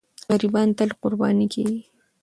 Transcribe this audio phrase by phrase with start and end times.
[0.31, 1.79] غریبان تل قرباني کېږي.